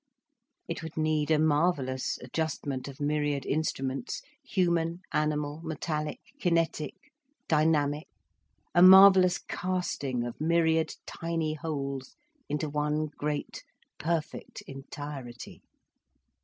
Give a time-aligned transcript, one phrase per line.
[0.67, 6.95] It would need a marvellous adjustment of myriad instruments, human, animal, metallic, kinetic,
[7.47, 8.07] dynamic,
[8.73, 12.15] a marvellous casting of myriad tiny wholes
[12.49, 13.63] into one great
[13.99, 15.61] perfect entirety.